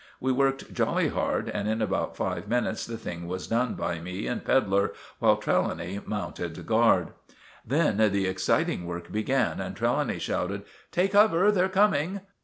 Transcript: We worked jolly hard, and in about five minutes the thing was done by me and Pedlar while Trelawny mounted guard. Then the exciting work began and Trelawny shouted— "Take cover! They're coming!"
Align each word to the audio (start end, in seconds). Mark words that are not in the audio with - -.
We 0.19 0.31
worked 0.31 0.73
jolly 0.73 1.09
hard, 1.09 1.47
and 1.47 1.67
in 1.67 1.79
about 1.79 2.17
five 2.17 2.47
minutes 2.47 2.87
the 2.87 2.97
thing 2.97 3.27
was 3.27 3.45
done 3.45 3.75
by 3.75 3.99
me 3.99 4.25
and 4.25 4.43
Pedlar 4.43 4.93
while 5.19 5.37
Trelawny 5.37 5.99
mounted 6.07 6.65
guard. 6.65 7.09
Then 7.63 7.97
the 8.11 8.25
exciting 8.25 8.87
work 8.87 9.11
began 9.11 9.61
and 9.61 9.75
Trelawny 9.75 10.17
shouted— 10.17 10.63
"Take 10.91 11.11
cover! 11.11 11.51
They're 11.51 11.69
coming!" 11.69 12.21